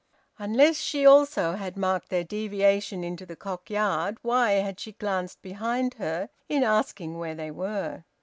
Unless 0.39 0.77
she 0.77 1.05
also 1.05 1.53
had 1.53 1.77
marked 1.77 2.09
their 2.09 2.23
deviation 2.23 3.03
into 3.03 3.23
the 3.23 3.35
Cock 3.35 3.69
Yard, 3.69 4.17
why 4.23 4.53
had 4.53 4.79
she 4.79 4.93
glanced 4.93 5.43
behind 5.43 5.93
her 5.93 6.29
in 6.49 6.63
asking 6.63 7.19
where 7.19 7.35
they 7.35 7.51
were? 7.51 8.03